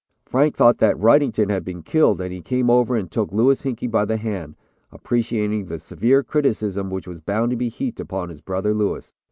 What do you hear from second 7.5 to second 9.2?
to be heaped upon his brother Louis.